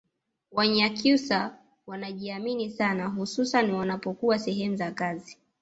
[0.51, 1.57] Wanyakyusa
[1.87, 5.37] wanajiamini sana hususani wanapokuwa sehemu za kazi